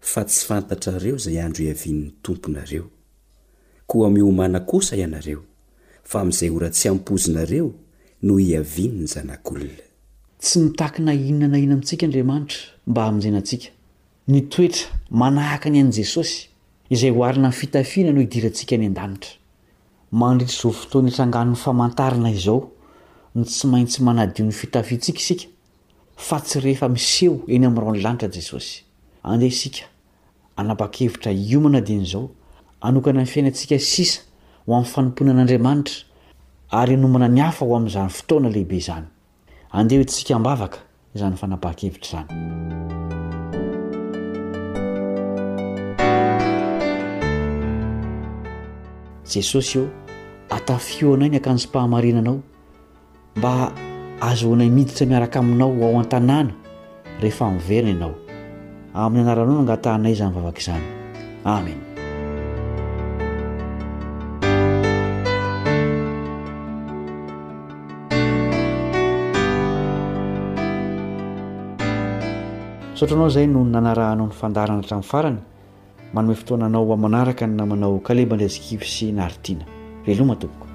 [0.00, 2.84] fa tsy fantatrareo zay andro hiavinn'ny tomponareo
[3.90, 5.40] koa miomana kosa ianareo
[6.08, 7.66] fa amy izay hora tsy ampozonareo
[8.26, 9.84] no hiavininy zanak'olona
[10.42, 12.58] tsy mitaky na inona na ina amintsika andriamanitra
[12.88, 13.68] mba aminzenantsika
[14.32, 14.86] nitoetra
[15.20, 16.38] manahaka any any jesosy
[16.94, 19.32] izay ho arina my fitafiana nohidirantsika ny an-danitra
[20.12, 22.70] mandritra zao fotoana etranganony famantarana izao
[23.34, 25.44] no tsy maintsy manadion'ny fitafiantsika isika
[26.16, 28.84] fa tsy rehefa miseo eny amin'ny rao ny lanitra jesosy
[29.22, 29.84] andeha isika
[30.56, 32.30] anapa-kevitra io manadin' izao
[32.80, 34.20] anokana ny fiainantsika sisa
[34.66, 36.04] ho amin'ny fanompoina an'andriamanitra
[36.70, 39.06] ary anomana ny hafa ho amin'izany fotoana lehibe izany
[39.72, 40.78] andeha hoetsika mbavaka
[41.14, 43.13] izany fanapa-kevitra izany
[49.32, 49.88] jesosy io
[50.54, 52.36] atafio anay ny akanjom-pahamarina anao
[53.36, 53.52] mba
[54.30, 56.52] azohnay miditsa miaraka aminao ao an-tanàna
[57.22, 58.14] rehefa miverina anao
[59.04, 60.84] amin'ny anaranao noangatahnay izany vavaka izany
[61.44, 61.80] amen
[72.98, 75.40] saotra anao zay nohon nanarahnao ny fandarana aahatramin'ny farany
[76.14, 79.64] manome fotoana anao amanaraka namanao kalebandrasikivo sy naaritiana
[80.06, 80.73] reloma toboko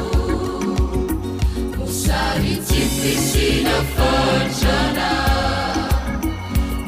[1.86, 5.10] usavici pisina fažana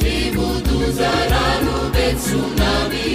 [0.00, 3.10] ributuzaranu besunami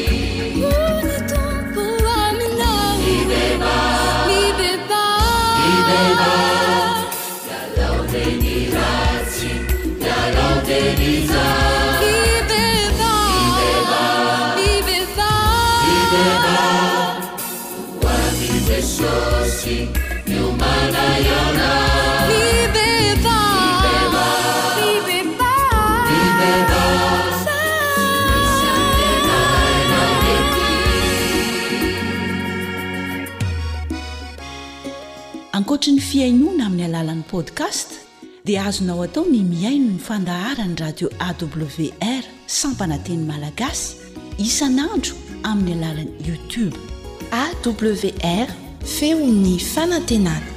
[35.51, 37.99] ankoatri ny fiainoana amin'ny alalan'i podkast
[38.47, 42.23] dia azonao atao ny miaino ny fandaharany radio awr
[42.61, 43.95] sampananteny malagasy
[44.39, 45.13] isanandro
[45.51, 46.77] amin'ny alalany youtube
[47.43, 50.53] awr feonny fanatenany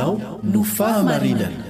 [0.00, 1.62] ao no fahamarinana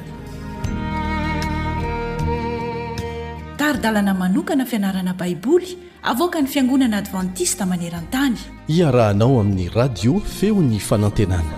[3.56, 8.36] taridalana manokana fianarana baiboly avoka ny fiangonana advantista maneran-tany
[8.78, 11.54] iarahanao amin'ny radio feony fanantenana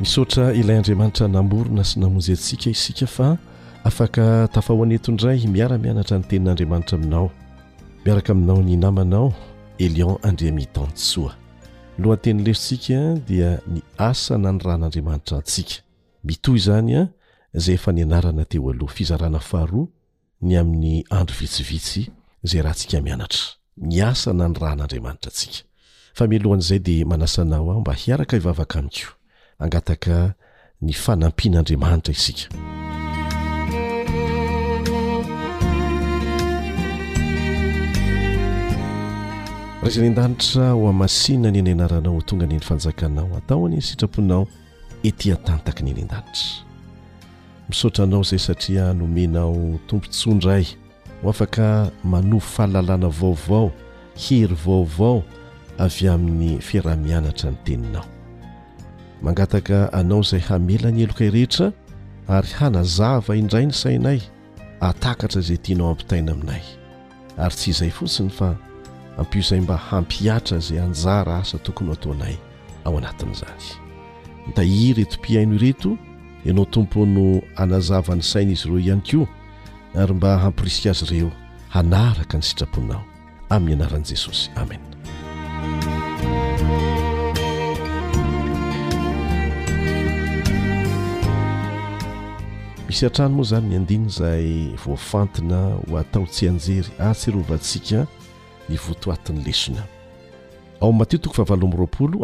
[0.00, 3.36] misoatra ilay andriamanitra namorona sy namonjerynsika isika fa
[3.86, 7.30] afaka tafahoany etondray miara-mianatra ny tenin'andriamanitra aminao
[8.04, 9.34] miaraka aminao ny namanao
[9.78, 11.34] elion andriamitansoa
[11.98, 15.74] lohan teny lerintsika dia ni asana ny ran'andriamanitra ntsika
[16.24, 17.08] mitoy izany a
[17.54, 19.86] izay efa ni anarana teo aloha fizarana faharoa
[20.42, 22.10] ny amin'ny andro vitsivitsy
[22.44, 23.40] izay rahantsika mianatra
[23.76, 25.62] ni asana ny ran'andriamanitra antsika
[26.14, 29.12] fa milohan'izay dia manasanao ah mba hiaraka ivavaka amiko
[29.60, 30.34] angataka
[30.82, 32.48] ny fanampian'andriamanitra isika
[39.86, 44.46] raraiza any ndanitra ho amasina ny eny anaranao tonga any ny fanjakanao ataony ny sitraponao
[45.04, 46.64] etỳatantaka ny eny an-danitra
[47.68, 50.66] misotra anao izay satria nomenao tompontsondray
[51.22, 53.70] ho afaka manof fahlalana vaovao
[54.16, 55.22] hery vaovao
[55.78, 58.04] avy amin'ny fiarah-mianatra ny teninao
[59.22, 61.72] mangataka anao izay hamela ny eloka rehetra
[62.28, 64.20] ary hanazava indray ny sainay
[64.80, 66.62] atakatra izay tinao ampitaina aminay
[67.38, 68.56] ary tsy izay fotsiny fa
[69.18, 72.36] ampio izay mba hampiatra zay anjara asa tokony ho ataonay
[72.84, 73.68] ao anatin'izahy
[74.46, 75.98] nitahi retom-piaino ireto
[76.44, 79.26] ianao tompo no anazavany saina izy ireo ihany koa
[80.02, 81.32] ary mba hampirisika azy ireo
[81.68, 83.02] hanaraka ny sitraponao
[83.48, 84.80] amin'ny anaran'i jesosy amen
[92.88, 94.46] misy a-trano moa izany ny andiny izay
[94.84, 98.06] voafantina ho atao tsy anjery atsy iro vatsika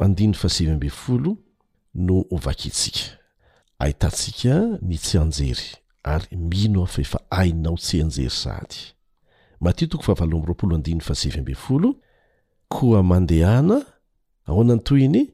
[0.01, 0.09] a
[1.95, 3.19] no aktsika
[3.79, 5.75] ahtatsika ny tsy anjery
[6.05, 8.95] ary mino afaefa ainao tsy anjery sadya
[13.03, 15.27] mandeaaanatony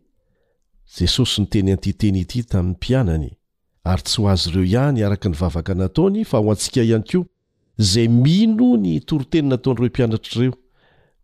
[0.98, 3.30] jesosy nyteny antyteny ity tamin'ny mpianany
[3.84, 7.24] ary tsy ho azy ireo ihany araka ny vavaka nataony fa ho antsika ihany ko
[7.78, 10.52] zay mino ny torotenynataon'iro pianatrreo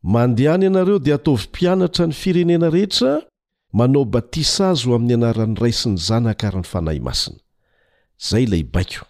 [0.05, 3.23] mandehany ianareo dia ataovympianatra ny firenena rehetra
[3.73, 7.39] manao batisa azy o amin'ny anaran'ny ray sy ny zanaaka ry ny fanahy masina
[8.29, 9.05] zay ilay baiko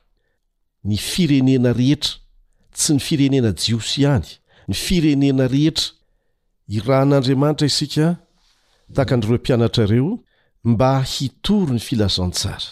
[0.89, 2.13] ny firenena rehetra
[2.77, 4.31] tsy ny firenena jiosy hany
[4.71, 5.89] ny firenena rehetra
[6.77, 8.07] irahan'andriamanitra isika
[8.95, 10.11] tahakandroroompianatrareo
[10.71, 12.71] mba hitory ny filazantsara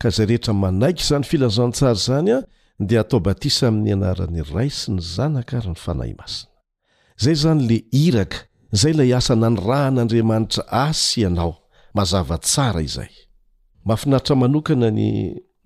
[0.00, 2.40] ka zay rehetra manaiky zany filazantsara zany a
[2.88, 6.54] dia atao batisa amin'ny anaran'ny ray sy ny zana akary ny fanahy masina
[7.20, 8.36] izay zany le iraka
[8.74, 11.52] izay lay asa na ny rahan'andriamanitra asy ianao
[11.96, 13.10] mazavatsara izay
[13.86, 15.08] mahafinaritra manokana ny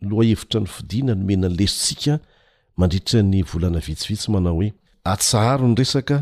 [0.09, 2.15] lohahevitra ny fidiana nomenany lesitsika
[2.81, 4.69] mandritra ny volana vitsivitsy manao hoe
[5.13, 6.17] atsaharo ny resaka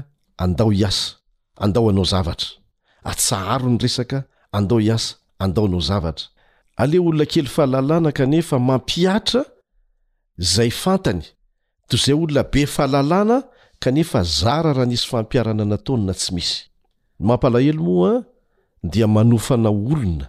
[0.44, 1.08] andao hiasa
[1.64, 2.48] andao anao zavatra
[3.10, 4.18] atsaharo ny resaka
[4.56, 5.10] andao hiasa
[5.44, 6.26] andao nao zavatra
[6.82, 9.42] aleo olona kely fahalalàna kanefa mampiatra
[10.44, 11.22] izay fantany
[11.88, 13.38] toy izay olona be fahalalàna
[13.80, 16.56] kanefa zara raha nisy fampiarana nataonina tsy misy
[17.20, 18.14] ny mampalahelo moa
[18.92, 20.26] dia manofana olona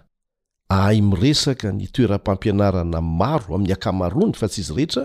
[0.79, 5.03] aay miresaka ny toera-pampianarana maro amin'ny akamarony fa tsy izy rehetra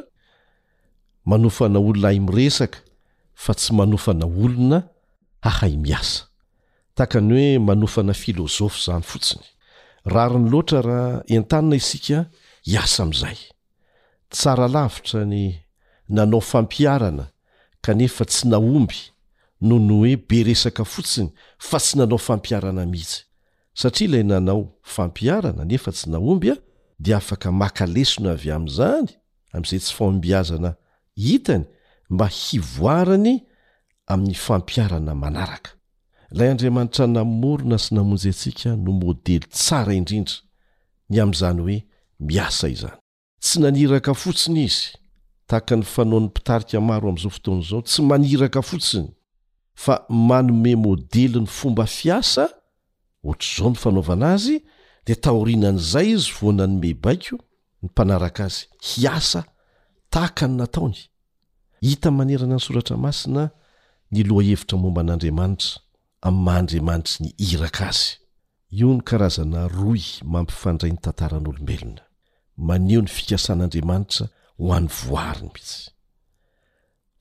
[1.30, 2.78] manofana olona ay miresaka
[3.42, 4.78] fa tsy manofana olona
[5.50, 6.22] ahay miasa
[6.98, 9.44] takany hoe manofana filozofy zany fotsiny
[10.14, 12.18] rary ny loatra raha en-tanina isika
[12.68, 13.38] hiasa amin'izay
[14.32, 15.40] tsara lavitra ny
[16.14, 17.24] nanao fampiarana
[17.84, 18.98] kanefa tsy naomby
[19.68, 21.30] noho nohoe be resaka fotsiny
[21.68, 23.20] fa tsy nanao fampiarana mihitsy
[23.80, 24.62] satria ilay nanao
[24.94, 26.56] fampiarana nefa tsy naomby a
[27.04, 29.08] dia afaka makalesina avy amin'izany
[29.54, 30.70] amin'izay tsy fambiazana
[31.26, 31.64] hitany
[32.14, 33.34] mba hivoarany
[34.12, 35.70] amin'ny fampiarana manaraka
[36.32, 40.36] ilay andriamanitra namorona sy namonjy antsika no modely tsara indrindra
[41.10, 41.78] ny amin'izany hoe
[42.28, 42.98] miasa izany
[43.44, 44.84] tsy naniraka fotsiny izy
[45.54, 49.08] aka ny fanon'ny pitarika maro am'zao fotoanyzao tsy maniraka fotsiny
[49.84, 52.44] fa manome môdely ny fomba fiasa
[53.24, 54.56] ohatr'zao ny fanaovana azy
[55.06, 57.36] de taorinan'zay izy voana ny me baiko
[57.80, 59.40] ny mpanaraka azy hiasa
[60.12, 60.98] tahakany nataony
[61.80, 63.50] hita manerana ny soratra masina
[64.10, 65.70] ny loa hevitramomba n'adrmantra
[66.26, 68.08] amymahramant ny irak azy
[68.84, 69.42] on kaaza
[69.80, 70.02] roy
[70.32, 72.02] mampifandrayny tantaran'olobelona
[72.68, 74.26] maneony fikasan'andriamanitra
[74.58, 75.90] ho an'ny voariny mihisy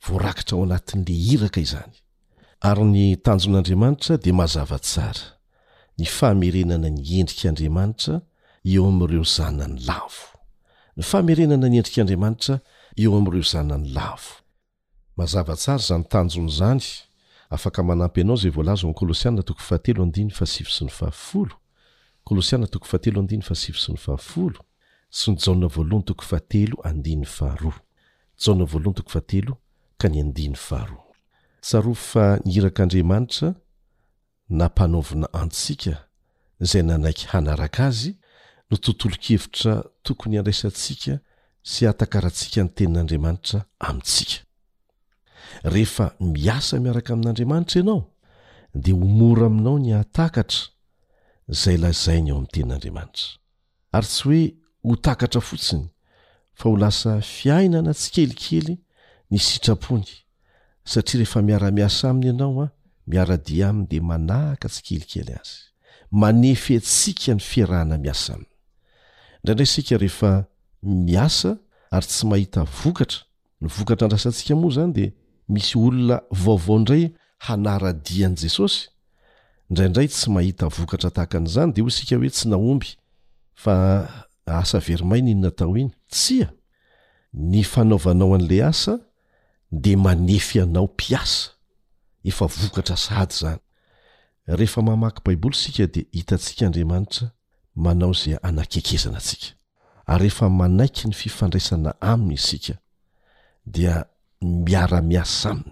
[0.07, 1.93] voarakitra ao anatin'le hiraka izany
[2.69, 5.25] ary ny tanjon'andriamanitra de mazavatsara
[5.97, 8.15] ny famerenana ny endrikaandriamanitra
[8.73, 10.27] eo amireo zanany lavo
[10.97, 12.55] ny famerenana ny endrik'andriamanitra
[13.03, 14.33] eo am'ireo zanany lavo
[15.19, 16.85] mazavatsara za ny tanjony zany
[17.55, 21.55] afaka manampy anao zay volazy mkolosiana toko fahateloandiny fa sivsi ny fafolo
[22.25, 24.59] klsianna toko fahatelo andiny fa sivosy ny fafolo
[25.15, 27.79] sy ny jana voalohanytoko fahatelo andiny faharoa
[28.45, 29.57] jana voalohanytoko fahatelo
[29.97, 31.13] ka ny andiny faharoa
[31.61, 33.53] tsaro fa nyirak'andriamanitra
[34.49, 35.93] nampanaovina antsika
[36.61, 38.15] izay nanaiky hanaraka azy
[38.71, 41.19] no tontolo -kevitra tokony andraisantsika
[41.61, 44.41] sy atakarantsika ny tenin'andriamanitra amintsika
[45.63, 48.09] rehefa miasa miaraka amin'andriamanitra ianao
[48.75, 50.61] dia ho mora aminao ny atakatra
[51.47, 53.29] zay lazainy eo amin'ny tenin'andriamanitra
[53.93, 55.85] ary tsy hoe ho takatra fotsiny
[56.59, 58.73] fa ho lasa fiainana tsikelikely
[59.31, 60.07] ny sitrapony
[60.91, 62.71] satria rehefa miaramiasa aminy ianaoa ah,
[63.07, 65.39] miaradia aminy de manahaka tsikelikelyay
[71.07, 72.69] nyaayahtooaoa
[74.77, 75.05] zn de
[75.53, 77.03] misy olona vaovaondray
[77.47, 78.79] hanaradian' jesosy
[79.69, 82.89] ndraindray tsy mahita vokatra tahaka n'zany de ho isika hoe tsy naomby
[83.63, 83.73] fa
[84.45, 86.49] asaverimaina iny natao iny tsia
[87.33, 88.97] ny fanaovanao an'la asa
[89.71, 91.49] de manefy ianao mpiasa
[92.29, 93.59] efa vokatra sady zany
[94.57, 97.27] rehefa mamaky baiboly sika dea hitatsika andriamanitra
[97.85, 99.47] manao zay anakekezana atsika
[100.05, 102.73] ary rehefa manaiky ny fifandraisana aminy isika
[103.73, 104.05] dia
[104.41, 105.71] miara-miasa aminy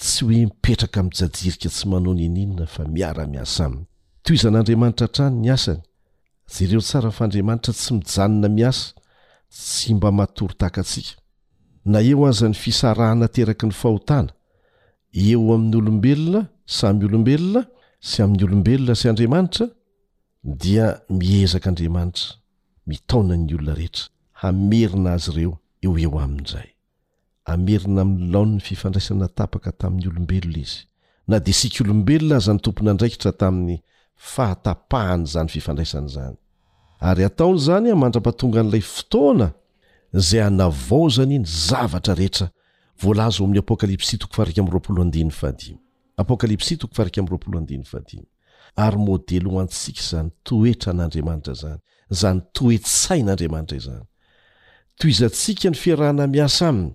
[0.00, 3.84] tsy hoe mipetraka mi'n jajirika tsy manao ny eninina fa miara-miasa aminy
[4.24, 5.82] to izan'andriamanitra hatrany ny asany
[6.46, 8.92] za ireo tsara fandriamanitra tsy mijanona miasa
[9.66, 11.14] sy mba matorytahakantsika
[11.92, 14.30] na eo aza ny fisarahanateraky ny fahotana
[15.26, 16.40] eo amin'nyolombelona
[16.78, 17.60] samy olombelona
[18.08, 19.64] sy amin'ny olombelona sy andriamanitra
[20.62, 20.86] dia
[21.20, 22.26] miezaka andriamanitra
[22.88, 24.04] mitaonan'ny olona rehetra
[24.40, 25.52] hamerina azy ireo
[25.84, 26.68] eo eo amin'izay
[27.48, 30.78] hamerina minlaon' ny fifandraisana tapaka tamin'ny olombelona izy
[31.28, 33.76] na dia sika olombelona aza ny tompona andraikitra tamin'ny
[34.16, 36.36] fahatapahany zany fifandraisan' zany
[37.00, 39.48] ary ataony zany amandra-patonga n'ilay fotoana
[40.28, 42.46] zay anavaozany iny zavatra rehetra
[43.02, 48.12] voalazy oami'ny apokalipsy toko far mroolddapokalipsy toko farak m'roapolodiad
[48.86, 51.78] ary modely ho antsika zany toetra n'andriamanitra zany
[52.20, 54.04] zany toetsai n'andriamanitra izany
[54.98, 56.90] to izantsika ny fiarahana miasa aminy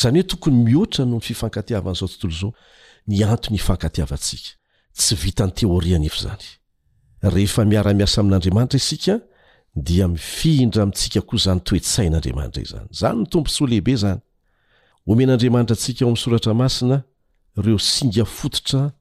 [0.01, 2.53] zany hoe tokony mihoatra no ny fifankatiavan'izao tontolo zao
[3.07, 4.49] ny antony ifankatiavantsika
[4.97, 9.21] tsy vitanteorinmiara-miasa amin'andriamanitra isika
[9.77, 14.21] dia mifihindra mintsika ko zany toesain'andriamanitrazany zny tomposylehibe zany
[15.11, 17.03] omen'andriamanitra asika o ami'y soratra masina
[17.57, 18.93] reo sina ototra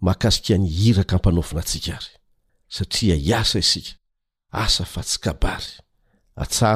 [0.00, 1.98] makasika nyhiraka mpanaofina atsika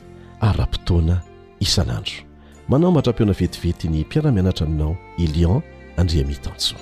[0.50, 1.16] ara-potoana
[1.66, 2.16] isanandro
[2.70, 5.62] manao mahatra-peoana vetivety ny mpiaramianatra aminao elion
[5.98, 6.82] andriamitaansoa